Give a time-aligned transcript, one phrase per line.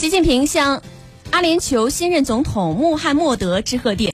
[0.00, 0.82] 习近平向
[1.30, 4.08] 阿联酋新任总统穆罕默德致贺电。